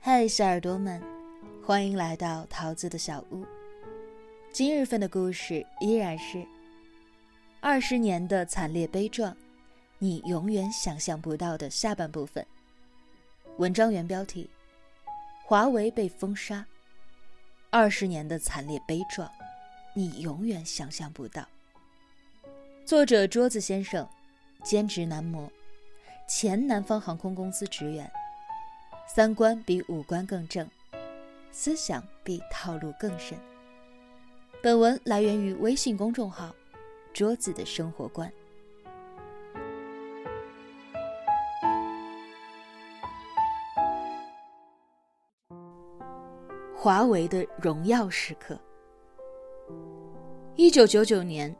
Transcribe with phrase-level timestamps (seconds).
[0.00, 1.02] 嗨，小耳朵们，
[1.66, 3.44] 欢迎来到桃子的小屋。
[4.52, 6.46] 今日份的故事依然是
[7.60, 9.36] 二十年的惨烈悲壮，
[9.98, 12.46] 你永远想象不到的下半部分。
[13.58, 14.48] 文章原标题：
[15.44, 16.64] 华为被封杀，
[17.68, 19.28] 二十年的惨烈悲壮，
[19.94, 21.46] 你永远想象不到。
[22.86, 24.08] 作者桌子先生，
[24.62, 25.50] 兼职男模，
[26.28, 28.10] 前南方航空公司职员。
[29.10, 30.68] 三观比五官更正，
[31.50, 33.38] 思想比套路更深。
[34.62, 36.54] 本文来源于微信公众号
[37.14, 38.30] “桌子的生活观”。
[46.76, 48.60] 华为的荣耀时刻。
[50.54, 51.56] 一九九九年，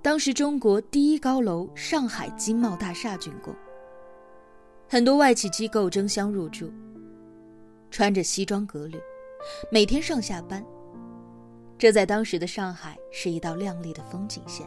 [0.00, 3.52] 当时中国第一高楼上海金茂大厦竣工。
[4.88, 6.72] 很多外企机构争相入驻，
[7.90, 8.96] 穿着西装革履，
[9.70, 10.64] 每天上下班。
[11.76, 14.64] 这在当时的上海是一道亮丽的风景线。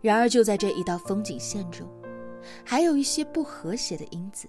[0.00, 1.86] 然而，就在这一道风景线中，
[2.64, 4.48] 还有一些不和谐的因子。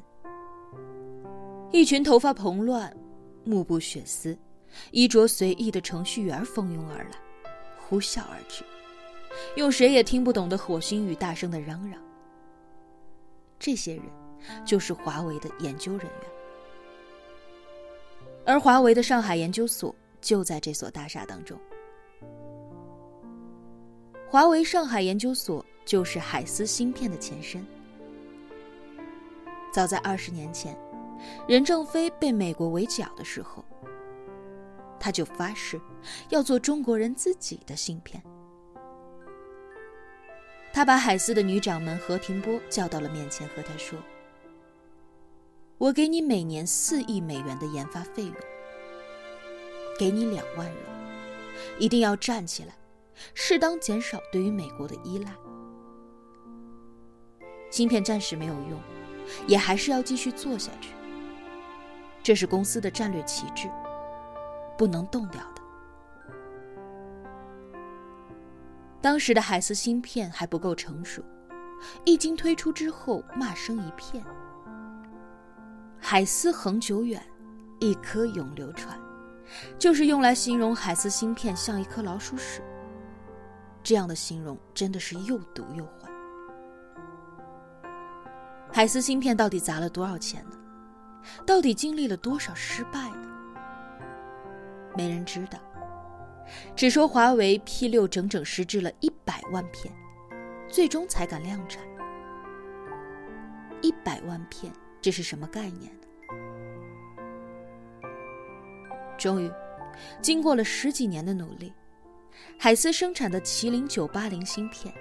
[1.70, 2.96] 一群头发蓬乱、
[3.44, 4.38] 目不血丝、
[4.92, 7.12] 衣着随意的程序员蜂拥而来，
[7.78, 8.64] 呼啸而至，
[9.58, 12.02] 用谁也听不懂的火星语大声的嚷嚷。
[13.62, 14.04] 这些人
[14.66, 16.32] 就是华为的研究人员，
[18.44, 21.56] 而华为的上海研究所就在这所大厦当中。
[24.28, 27.64] 华为上海研究所就是海思芯片的前身。
[29.72, 30.76] 早在二十年前，
[31.48, 33.64] 任正非被美国围剿的时候，
[35.00, 35.80] 他就发誓
[36.30, 38.24] 要做中国人自己的芯片。
[40.74, 44.00] 他把海思的女掌门何庭波叫到了面前，和他说
[45.78, 48.36] ：“我给你每年四亿美元的研发费用，
[50.00, 50.78] 给你两万人，
[51.78, 52.74] 一定要站起来，
[53.34, 55.34] 适当减少对于美国的依赖。
[57.70, 58.80] 芯片暂时没有用，
[59.48, 60.94] 也还是要继续做下去。
[62.24, 63.70] 这是公司的战略旗帜，
[64.78, 65.42] 不能动掉
[69.02, 71.24] 当时的海思芯片还不够成熟，
[72.06, 74.24] 一经推出之后，骂声一片。
[76.00, 77.22] 海思恒久远，
[77.80, 79.00] 一颗永流传，
[79.80, 82.62] 就是用来形容海思芯片像一颗老鼠屎。
[83.84, 86.08] 这样的形容真的是又毒又坏。
[88.72, 90.56] 海思芯片到底砸了多少钱呢？
[91.46, 93.28] 到底经历了多少失败呢？
[94.96, 95.58] 没人知道。
[96.76, 99.94] 只说华为 P 六整整实制了一百万片，
[100.68, 101.84] 最终才敢量产。
[103.82, 106.08] 一百万片，这是什么概念呢？
[109.18, 109.52] 终于，
[110.22, 111.74] 经过了十几年的努力，
[112.60, 114.94] 海思生产的麒麟九八零芯片，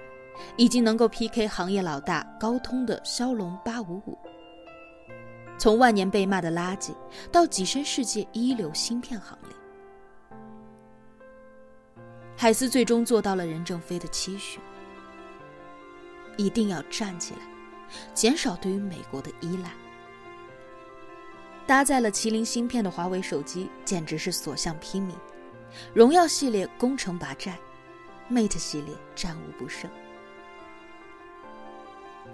[0.57, 4.17] 已经能够 PK 行业老大高通的骁龙八五五。
[5.59, 6.91] 从万年被骂的垃圾，
[7.31, 9.55] 到跻身世界一流芯片行列。
[12.41, 14.59] 海思最终做到了任正非的期许，
[16.37, 17.41] 一定要站起来，
[18.15, 19.69] 减少对于美国的依赖。
[21.67, 25.11] 搭载了麒麟芯片的华为手机简直是所向披靡，
[25.93, 27.59] 荣耀系列攻城拔寨
[28.27, 29.87] ，Mate 系列战无不胜。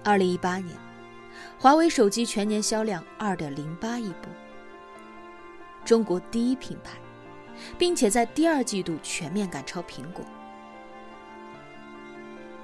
[0.06, 0.73] 二零一八年，
[1.59, 4.29] 华为手机全年销量二点零八亿部，
[5.84, 6.97] 中国第一品牌。
[7.78, 10.23] 并且在第二季度全面赶超苹果。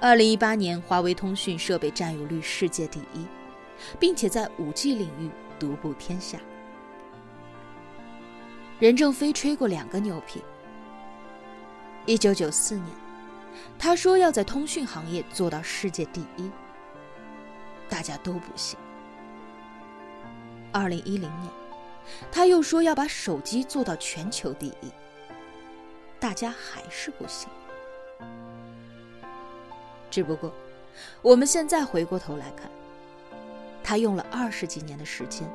[0.00, 3.26] 二零一八年，华为通讯设备占有率世界第一，
[3.98, 6.38] 并且在五 G 领域独步天下。
[8.78, 10.42] 任正非吹过两个牛皮。
[12.06, 12.86] 一九九四年，
[13.78, 16.50] 他说要在通讯行业做到世界第一，
[17.88, 18.78] 大家都不信。
[20.70, 21.63] 二零一零年。
[22.30, 24.90] 他又说要把手机做到全球第一，
[26.20, 27.48] 大家还是不信。
[30.10, 30.52] 只不过，
[31.22, 32.70] 我们现在回过头来看，
[33.82, 35.48] 他用了二十几年的时间，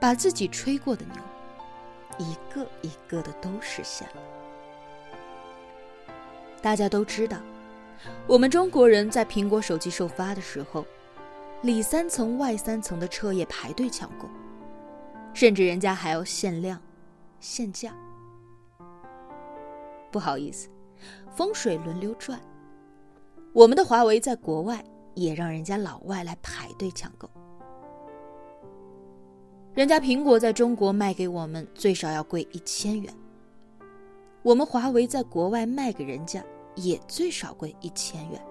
[0.00, 1.22] 把自己吹过的牛，
[2.18, 4.22] 一个一个的都实现了。
[6.62, 7.38] 大家都知道，
[8.26, 10.86] 我们中国人在苹果手机首发的时候，
[11.62, 14.28] 里三层外三层的彻夜排队抢购。
[15.38, 16.82] 甚至人家还要限量、
[17.38, 17.94] 限价。
[20.10, 20.68] 不好意思，
[21.30, 22.40] 风水轮流转，
[23.52, 27.30] 我们的华为在国外也让人家老外来排队抢购。
[29.74, 33.14] 人家苹果在中国卖给我们最少要贵一千元，
[34.42, 36.42] 我们华为在国外卖给人家
[36.74, 38.44] 也最少贵一千元。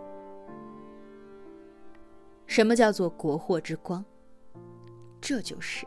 [2.45, 4.05] 什么叫做国货之光？
[5.19, 5.85] 这就是。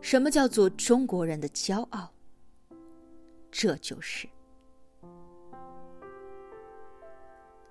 [0.00, 2.10] 什么叫做中国人的骄傲？
[3.50, 4.28] 这就是。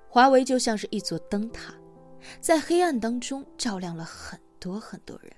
[0.10, 1.74] 华为就像是一座灯塔，
[2.40, 5.32] 在黑暗当中照亮了很多很多人。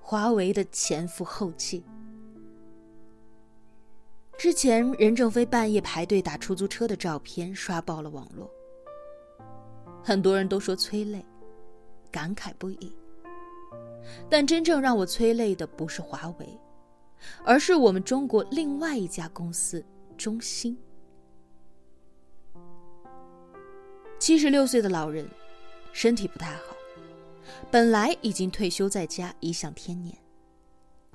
[0.00, 1.84] 华为的前赴后继。
[4.36, 8.50] 之前任正非半夜排队打出租车的照片刷爆了网络，
[10.02, 11.24] 很多人都说催泪，
[12.10, 12.94] 感慨不已。
[14.28, 16.58] 但真正让我催泪的不是华为，
[17.44, 19.84] 而是我们中国另外一家公司
[20.16, 20.76] 中兴。
[24.18, 25.28] 七十六岁的老人，
[25.92, 26.76] 身体不太好，
[27.70, 30.16] 本来已经退休在家颐享天年，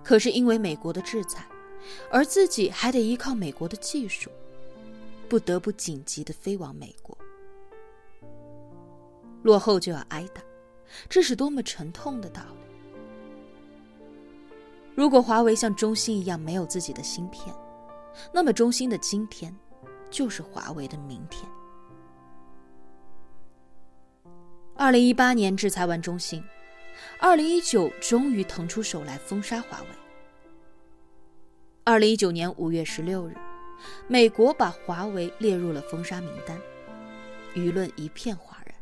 [0.04, 1.48] 可是因为美国的制裁，
[2.12, 4.30] 而自己还得依靠美国的技术，
[5.28, 7.18] 不得不紧急的飞往美国。
[9.42, 10.42] 落后就要挨打，
[11.08, 12.69] 这是多么沉痛的道理！
[15.00, 17.56] 如果华为像中兴一样没有自己的芯片，
[18.34, 19.56] 那么中兴的今天，
[20.10, 21.50] 就是华为的明天。
[24.76, 26.44] 二零一八年制裁完中兴，
[27.18, 29.88] 二零一九终于腾出手来封杀华为。
[31.86, 33.34] 二零一九年五月十六日，
[34.10, 36.60] 美国把华为列入了封杀名单，
[37.56, 38.76] 舆论一片哗然。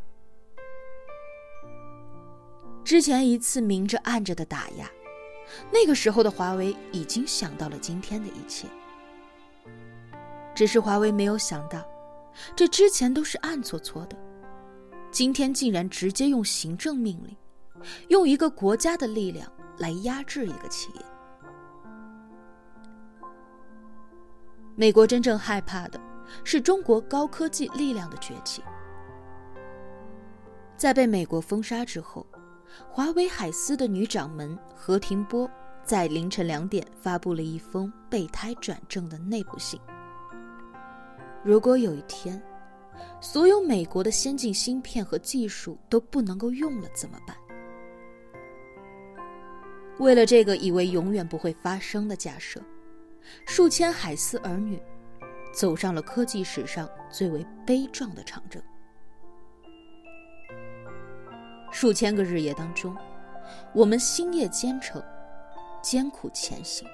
[2.84, 4.90] 之前一次明着暗着的打压，
[5.72, 8.68] 那个时候的华为已经想到了今天的一切，
[10.54, 11.86] 只是华为没有想到，
[12.56, 14.18] 这之前都是暗搓搓的。
[15.10, 17.36] 今天竟然直接用行政命令，
[18.10, 21.02] 用一个国家的力量来压制一个企业。
[24.76, 26.00] 美国真正害怕的
[26.44, 28.62] 是中国高科技力量的崛起。
[30.76, 32.24] 在被美国封杀之后，
[32.90, 35.50] 华为海思的女掌门何庭波
[35.84, 39.80] 在凌晨两点发布了一封备胎转正的内部信。
[41.44, 42.42] 如果有一天，
[43.22, 47.36] 所有美国的先进芯片和技术都不能够用了，怎么办？
[50.00, 52.62] 为了这个以为永远不会发生的假设，
[53.46, 54.82] 数千海思儿女
[55.54, 58.62] 走上了科技史上最为悲壮的长征。
[61.80, 62.98] 数千个日夜当中，
[63.72, 65.00] 我们星夜兼程，
[65.80, 66.90] 艰苦前行。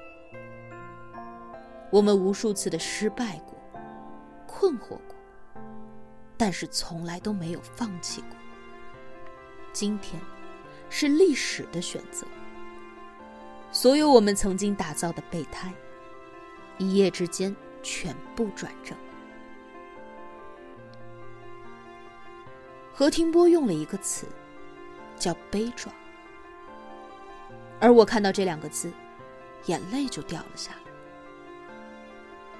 [1.89, 3.57] 我们无数次的失败过，
[4.45, 5.15] 困惑过。
[6.35, 8.31] 但是从来都没有放弃过。
[9.71, 10.21] 今天，
[10.89, 12.27] 是历史的选择。
[13.71, 15.73] 所有我们曾经打造的备胎，
[16.77, 18.97] 一夜之间全部转正。
[22.91, 24.27] 何庭波用了一个词，
[25.23, 25.95] 叫悲壮。
[27.79, 28.91] 而我看到这两个字，
[29.67, 30.91] 眼泪就掉了下来。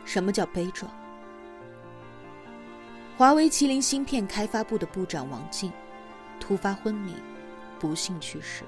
[0.06, 0.90] 什么叫悲壮？
[3.18, 5.74] 华为麒麟芯片开发部的部长王进
[6.40, 7.16] 突发昏迷，
[7.80, 8.64] 不幸去世，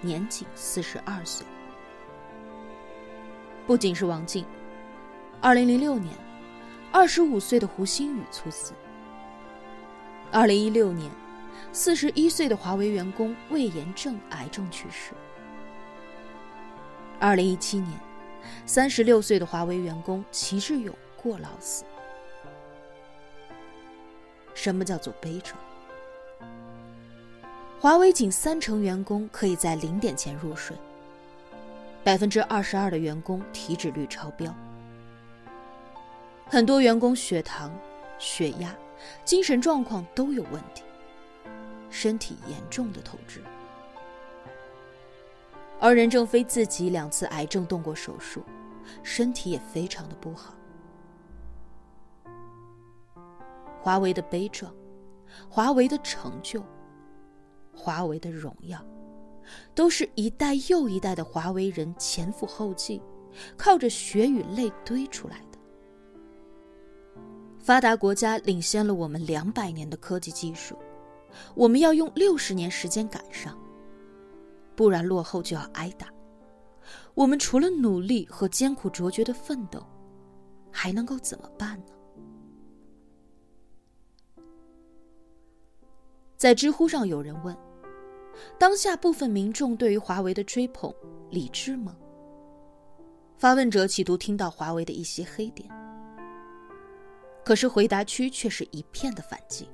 [0.00, 1.46] 年仅四十二岁。
[3.68, 4.44] 不仅是王进，
[5.40, 6.12] 二零零六年，
[6.90, 8.72] 二十五岁的胡鑫宇猝死。
[10.32, 11.08] 二零一六年，
[11.72, 15.12] 四十一岁的华为员工魏延正癌症去世。
[17.18, 17.98] 二零一七年，
[18.66, 21.84] 三十六岁的华为员工齐志勇过劳死。
[24.54, 25.58] 什么叫做悲壮？
[27.80, 30.76] 华为仅三成员工可以在零点前入睡，
[32.04, 34.54] 百分之二十二的员工体脂率超标，
[36.46, 37.72] 很多员工血糖、
[38.18, 38.72] 血压、
[39.24, 40.84] 精神状况都有问题，
[41.92, 43.40] 身体严重的透支。
[45.78, 48.42] 而任正非自己两次癌症动过手术，
[49.02, 50.54] 身体也非常的不好。
[53.80, 54.72] 华为的悲壮，
[55.50, 56.64] 华为的成就，
[57.74, 58.82] 华为的荣耀，
[59.74, 63.02] 都是一代又一代的华为人前赴后继，
[63.56, 65.58] 靠着血与泪堆出来的。
[67.58, 70.76] 发达国家领先了我们两百年的科技技术，
[71.54, 73.58] 我们要用六十年时间赶上，
[74.74, 76.06] 不然落后就要挨打。
[77.14, 79.86] 我们除了努力和艰苦卓绝的奋斗，
[80.70, 81.92] 还能够怎么办呢？
[86.36, 87.56] 在知乎上有人问：
[88.58, 90.92] 当下部分民众对于华为的追捧
[91.30, 91.96] 理智吗？
[93.36, 95.68] 发问者企图听到华为的一些黑点，
[97.44, 99.68] 可是回答区却是一片的反击。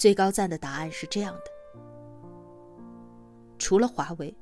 [0.00, 1.50] 最高赞的答案是这样的：
[3.58, 4.34] 除了华为，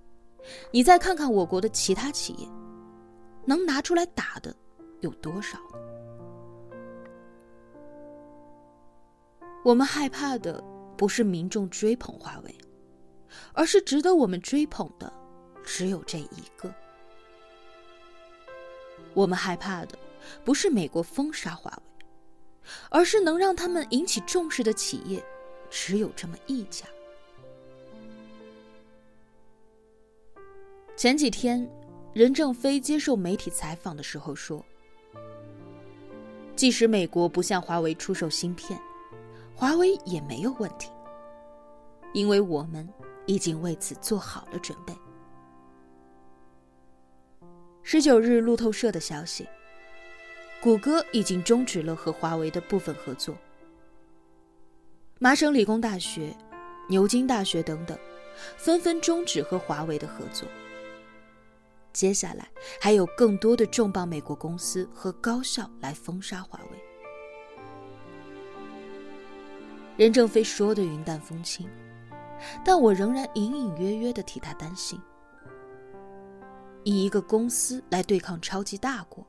[0.70, 2.48] 你再看看我国的其他企业，
[3.44, 4.54] 能拿出来打的
[5.00, 5.58] 有多少？
[9.64, 10.62] 我们害怕的
[10.96, 12.58] 不是民众追捧华为，
[13.52, 15.12] 而是值得我们追捧的
[15.64, 16.72] 只有这一个。
[19.12, 19.98] 我们害怕的
[20.44, 22.06] 不是美国封杀华为，
[22.90, 25.20] 而是能让他们引起重视的企业
[25.70, 26.86] 只有这么一家。
[30.96, 31.68] 前几天，
[32.12, 34.64] 任正非接受媒体采访的时候说
[36.56, 38.78] ：“即使美国不向华为出售芯片。”
[39.54, 40.88] 华为也没有问题，
[42.12, 42.88] 因为我们
[43.26, 44.94] 已经为此做好了准备。
[47.82, 49.48] 十九日，路透社的消息，
[50.62, 53.36] 谷歌已经终止了和华为的部分合作。
[55.20, 56.32] 麻省理工大学、
[56.88, 57.98] 牛津大学等等，
[58.56, 60.48] 纷纷终止和华为的合作。
[61.92, 62.48] 接下来，
[62.80, 66.78] 还有更多的重磅美国公司和高校来封杀华为。
[69.96, 71.68] 任正非说的云淡风轻，
[72.64, 75.00] 但我仍然隐隐约约的替他担心。
[76.84, 79.26] 以一个公司来对抗超级大国，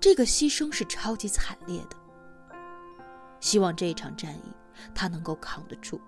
[0.00, 1.96] 这个牺牲是超级惨烈的。
[3.38, 4.52] 希望这一场战役
[4.94, 6.00] 他能够扛得住。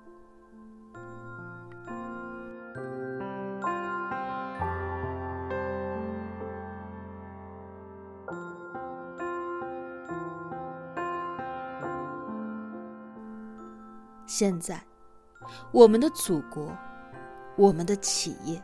[14.27, 14.83] 现在，
[15.71, 16.77] 我们的祖国，
[17.57, 18.61] 我们的企业，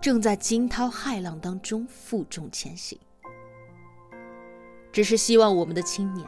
[0.00, 2.96] 正在惊涛骇浪当中负重前行。
[4.92, 6.24] 只是希望我们的青年，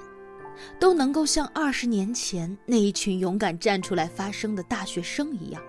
[0.78, 5.62] 都能够像二十年前那一群勇敢站出来发声的大学生一样，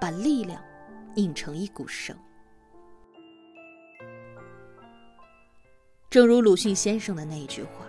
[0.00, 0.62] 把力量
[1.14, 2.16] 拧成一股绳。
[6.08, 7.86] 正如鲁迅先生的那一句话：“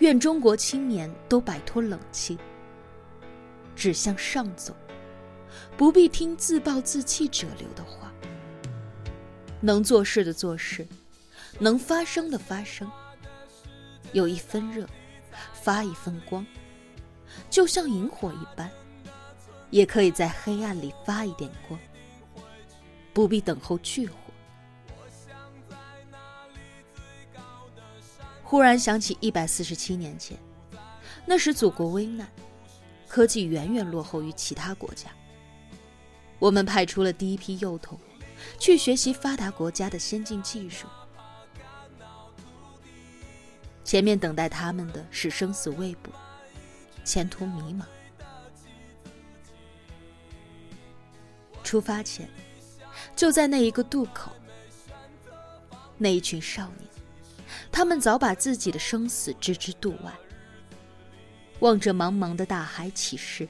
[0.00, 2.38] 愿中国青年都摆脱冷气。”
[3.74, 4.76] 只向上走，
[5.76, 8.12] 不必听自暴自弃者流的话。
[9.60, 10.86] 能做事的做事，
[11.58, 12.88] 能发声的发声。
[14.14, 14.88] 有一分热，
[15.52, 16.46] 发一分光，
[17.50, 18.70] 就像萤火一般，
[19.70, 21.78] 也可以在黑暗里发一点光。
[23.12, 24.14] 不必等候炬火。
[28.44, 30.38] 忽然想起一百四十七年前，
[31.26, 32.28] 那时祖国危难。
[33.08, 35.08] 科技远远落后于其他国家。
[36.38, 37.98] 我们派出了第一批幼童，
[38.60, 40.86] 去学习发达国家的先进技术。
[43.84, 46.10] 前面等待他们的是生死未卜，
[47.04, 47.84] 前途迷茫。
[51.62, 52.28] 出发前，
[53.14, 54.32] 就在那一个渡口，
[55.98, 56.88] 那一群少年，
[57.70, 60.12] 他们早把自己的生死置之度外。
[61.60, 63.48] 望着茫茫的大海起誓：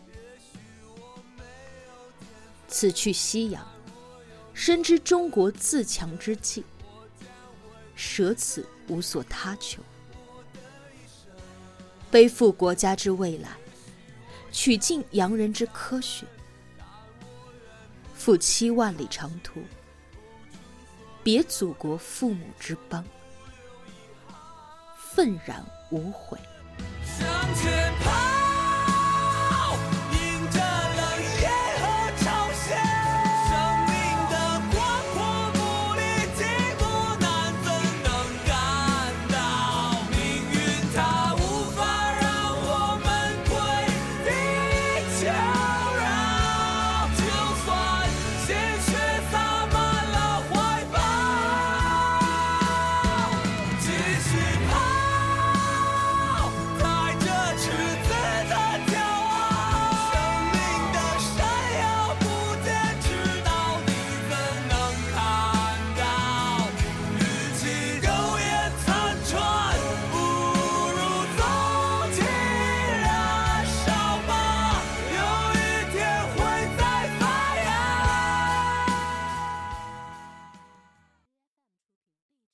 [2.69, 3.67] 此去夕阳，
[4.53, 6.65] 深知中国自强之计，
[7.97, 9.83] 舍此无所他求，
[12.15, 13.49] 背负国家之未来，
[14.53, 16.25] 取尽洋人之科学，
[18.15, 19.61] 赴七万里长途，
[21.25, 23.05] 别祖国父母之邦，
[24.97, 26.39] 愤然无悔。